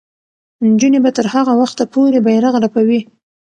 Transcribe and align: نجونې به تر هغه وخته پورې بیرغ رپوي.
نجونې 0.69 0.99
به 1.03 1.11
تر 1.17 1.25
هغه 1.33 1.53
وخته 1.61 1.83
پورې 1.93 2.19
بیرغ 2.25 2.53
رپوي. 2.63 3.01